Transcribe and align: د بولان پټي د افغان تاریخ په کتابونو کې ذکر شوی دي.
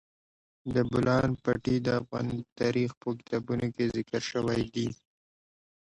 د 0.73 0.75
بولان 0.89 1.29
پټي 1.43 1.75
د 1.85 1.87
افغان 2.01 2.27
تاریخ 2.59 2.89
په 3.01 3.07
کتابونو 3.17 3.65
کې 3.75 3.85
ذکر 3.95 4.21
شوی 4.31 4.61
دي. 4.75 4.87